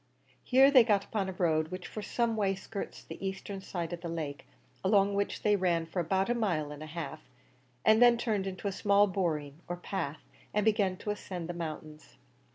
Here 0.43 0.71
they 0.71 0.83
got 0.83 1.05
upon 1.05 1.29
a 1.29 1.33
road 1.33 1.67
which 1.67 1.85
for 1.85 2.01
some 2.01 2.35
way 2.35 2.55
skirts 2.55 3.03
the 3.03 3.23
eastern 3.23 3.61
side 3.61 3.93
of 3.93 4.01
the 4.01 4.09
lake, 4.09 4.47
along 4.83 5.13
which 5.13 5.43
they 5.43 5.55
ran 5.55 5.85
for 5.85 5.99
about 5.99 6.27
a 6.27 6.33
mile 6.33 6.71
and 6.71 6.81
a 6.81 6.87
half, 6.87 7.21
and 7.85 8.01
then 8.01 8.17
turned 8.17 8.47
into 8.47 8.67
a 8.67 8.71
small 8.71 9.05
boreen 9.05 9.61
or 9.67 9.77
path, 9.77 10.21
and 10.55 10.65
began 10.65 10.97
to 10.97 11.11
ascend 11.11 11.47
the 11.47 11.53
mountains. 11.53 12.15